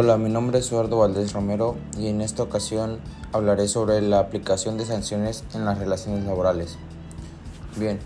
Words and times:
Hola, 0.00 0.16
mi 0.16 0.30
nombre 0.30 0.60
es 0.60 0.70
Eduardo 0.70 0.98
Valdés 0.98 1.32
Romero 1.32 1.74
y 1.98 2.06
en 2.06 2.20
esta 2.20 2.44
ocasión 2.44 3.00
hablaré 3.32 3.66
sobre 3.66 4.00
la 4.00 4.20
aplicación 4.20 4.78
de 4.78 4.84
sanciones 4.84 5.42
en 5.54 5.64
las 5.64 5.76
relaciones 5.76 6.24
laborales. 6.24 6.78
Bien, 7.74 7.98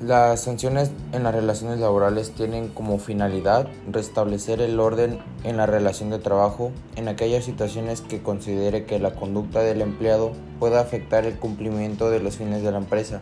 las 0.00 0.40
sanciones 0.40 0.90
en 1.12 1.24
las 1.24 1.34
relaciones 1.34 1.80
laborales 1.80 2.30
tienen 2.30 2.68
como 2.68 2.98
finalidad 2.98 3.68
restablecer 3.92 4.62
el 4.62 4.80
orden 4.80 5.18
en 5.44 5.58
la 5.58 5.66
relación 5.66 6.08
de 6.08 6.18
trabajo 6.18 6.72
en 6.96 7.08
aquellas 7.08 7.44
situaciones 7.44 8.00
que 8.00 8.22
considere 8.22 8.86
que 8.86 8.98
la 8.98 9.14
conducta 9.14 9.60
del 9.60 9.82
empleado 9.82 10.32
pueda 10.58 10.80
afectar 10.80 11.26
el 11.26 11.38
cumplimiento 11.38 12.08
de 12.08 12.20
los 12.20 12.38
fines 12.38 12.62
de 12.62 12.72
la 12.72 12.78
empresa. 12.78 13.20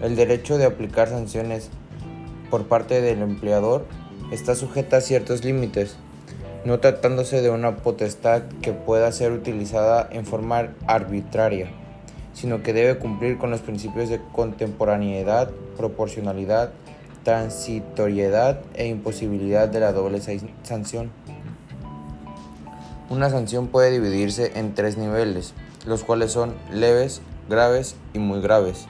El 0.00 0.16
derecho 0.16 0.56
de 0.56 0.64
aplicar 0.64 1.10
sanciones 1.10 1.68
por 2.50 2.66
parte 2.66 3.02
del 3.02 3.20
empleador 3.20 3.84
está 4.30 4.54
sujeta 4.54 4.98
a 4.98 5.00
ciertos 5.00 5.44
límites, 5.44 5.96
no 6.64 6.80
tratándose 6.80 7.40
de 7.40 7.50
una 7.50 7.76
potestad 7.76 8.42
que 8.62 8.72
pueda 8.72 9.10
ser 9.12 9.32
utilizada 9.32 10.08
en 10.10 10.26
forma 10.26 10.74
arbitraria, 10.86 11.70
sino 12.34 12.62
que 12.62 12.72
debe 12.72 12.98
cumplir 12.98 13.38
con 13.38 13.50
los 13.50 13.60
principios 13.60 14.08
de 14.08 14.20
contemporaneidad, 14.32 15.50
proporcionalidad, 15.76 16.70
transitoriedad 17.24 18.60
e 18.74 18.86
imposibilidad 18.86 19.68
de 19.68 19.80
la 19.80 19.92
doble 19.92 20.20
sanción. 20.62 21.10
Una 23.10 23.30
sanción 23.30 23.68
puede 23.68 23.90
dividirse 23.90 24.52
en 24.56 24.74
tres 24.74 24.98
niveles, 24.98 25.54
los 25.86 26.04
cuales 26.04 26.32
son 26.32 26.54
leves, 26.70 27.22
graves 27.48 27.96
y 28.12 28.18
muy 28.18 28.40
graves. 28.40 28.86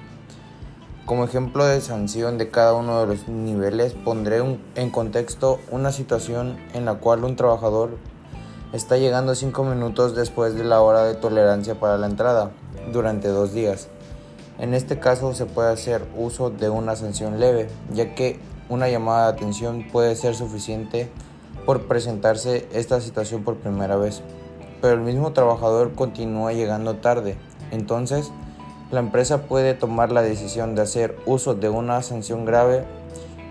Como 1.09 1.25
ejemplo 1.25 1.65
de 1.65 1.81
sanción 1.81 2.37
de 2.37 2.51
cada 2.51 2.75
uno 2.75 3.01
de 3.01 3.07
los 3.07 3.29
niveles 3.29 3.95
pondré 3.95 4.43
en 4.75 4.91
contexto 4.91 5.59
una 5.71 5.91
situación 5.91 6.59
en 6.75 6.85
la 6.85 6.97
cual 6.97 7.25
un 7.25 7.35
trabajador 7.35 7.97
está 8.75 8.99
llegando 8.99 9.35
5 9.35 9.65
minutos 9.65 10.15
después 10.15 10.55
de 10.55 10.65
la 10.65 10.83
hora 10.83 11.05
de 11.05 11.15
tolerancia 11.15 11.81
para 11.81 11.97
la 11.97 12.09
entrada 12.09 12.51
durante 12.93 13.29
dos 13.29 13.55
días. 13.55 13.89
En 14.59 14.75
este 14.75 15.01
caso 15.01 15.33
se 15.33 15.47
puede 15.47 15.73
hacer 15.73 16.07
uso 16.15 16.51
de 16.51 16.69
una 16.69 16.95
sanción 16.95 17.41
leve, 17.41 17.71
ya 17.91 18.15
que 18.15 18.39
una 18.69 18.91
llamada 18.91 19.33
de 19.33 19.39
atención 19.39 19.87
puede 19.91 20.15
ser 20.15 20.35
suficiente 20.35 21.11
por 21.65 21.87
presentarse 21.87 22.69
esta 22.71 23.01
situación 23.01 23.45
por 23.45 23.57
primera 23.57 23.97
vez. 23.97 24.21
Pero 24.83 24.93
el 24.93 25.01
mismo 25.01 25.33
trabajador 25.33 25.95
continúa 25.95 26.53
llegando 26.53 26.97
tarde, 26.97 27.39
entonces 27.71 28.31
la 28.91 29.01
empresa 29.01 29.43
puede 29.43 29.75
tomar 29.75 30.13
la 30.13 30.23
decisión 30.23 30.75
de 30.75 30.83
hacer 30.83 31.17
uso 31.27 31.55
de 31.55 31.69
una 31.69 32.01
sanción 32.03 32.45
grave 32.47 32.85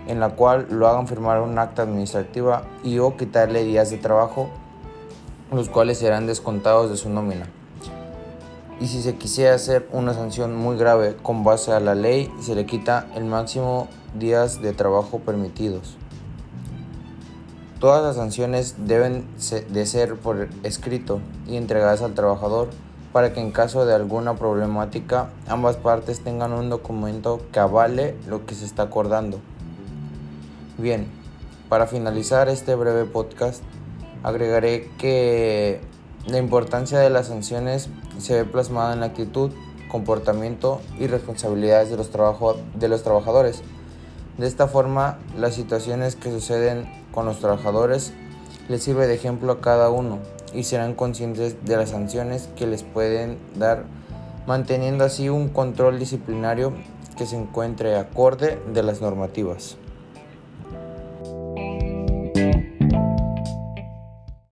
en 0.08 0.18
la 0.20 0.30
cual 0.30 0.66
lo 0.70 0.88
hagan 0.88 1.06
firmar 1.06 1.40
un 1.42 1.58
acta 1.58 1.82
administrativa 1.82 2.64
y 2.82 2.98
o 2.98 3.16
quitarle 3.16 3.62
días 3.62 3.90
de 3.90 3.98
trabajo, 3.98 4.48
los 5.52 5.68
cuales 5.68 5.98
serán 5.98 6.26
descontados 6.26 6.90
de 6.90 6.96
su 6.96 7.10
nómina. 7.10 7.46
Y 8.80 8.88
si 8.88 9.02
se 9.02 9.16
quisiera 9.16 9.54
hacer 9.54 9.88
una 9.92 10.14
sanción 10.14 10.56
muy 10.56 10.76
grave 10.76 11.16
con 11.22 11.44
base 11.44 11.72
a 11.72 11.80
la 11.80 11.94
ley, 11.94 12.32
se 12.40 12.54
le 12.54 12.64
quita 12.64 13.06
el 13.14 13.24
máximo 13.24 13.88
días 14.18 14.62
de 14.62 14.72
trabajo 14.72 15.18
permitidos. 15.18 15.96
Todas 17.80 18.02
las 18.02 18.16
sanciones 18.16 18.74
deben 18.78 19.24
de 19.68 19.86
ser 19.86 20.16
por 20.16 20.48
escrito 20.64 21.20
y 21.46 21.56
entregadas 21.56 22.02
al 22.02 22.14
trabajador 22.14 22.70
para 23.12 23.32
que 23.32 23.40
en 23.40 23.52
caso 23.52 23.86
de 23.86 23.94
alguna 23.94 24.34
problemática 24.34 25.30
ambas 25.48 25.76
partes 25.76 26.20
tengan 26.20 26.52
un 26.52 26.68
documento 26.68 27.40
que 27.52 27.60
avale 27.60 28.16
lo 28.28 28.46
que 28.46 28.54
se 28.54 28.64
está 28.64 28.84
acordando. 28.84 29.40
Bien, 30.76 31.08
para 31.68 31.86
finalizar 31.86 32.48
este 32.48 32.74
breve 32.74 33.04
podcast, 33.04 33.62
agregaré 34.22 34.90
que 34.98 35.80
la 36.26 36.38
importancia 36.38 36.98
de 36.98 37.10
las 37.10 37.28
sanciones 37.28 37.88
se 38.18 38.34
ve 38.34 38.44
plasmada 38.44 38.92
en 38.92 39.00
la 39.00 39.06
actitud, 39.06 39.52
comportamiento 39.90 40.80
y 40.98 41.06
responsabilidades 41.06 41.90
de 41.90 41.96
los, 41.96 42.10
de 42.74 42.88
los 42.88 43.02
trabajadores. 43.02 43.62
De 44.36 44.46
esta 44.46 44.68
forma, 44.68 45.18
las 45.36 45.54
situaciones 45.54 46.14
que 46.14 46.30
suceden 46.30 46.88
con 47.12 47.26
los 47.26 47.40
trabajadores 47.40 48.12
les 48.68 48.82
sirve 48.82 49.06
de 49.06 49.14
ejemplo 49.14 49.52
a 49.52 49.60
cada 49.60 49.90
uno 49.90 50.18
y 50.54 50.64
serán 50.64 50.94
conscientes 50.94 51.64
de 51.64 51.76
las 51.76 51.90
sanciones 51.90 52.48
que 52.56 52.66
les 52.66 52.82
pueden 52.82 53.38
dar, 53.56 53.84
manteniendo 54.46 55.04
así 55.04 55.28
un 55.28 55.48
control 55.48 55.98
disciplinario 55.98 56.72
que 57.16 57.26
se 57.26 57.36
encuentre 57.36 57.96
acorde 57.96 58.58
de 58.72 58.82
las 58.82 59.00
normativas. 59.00 59.76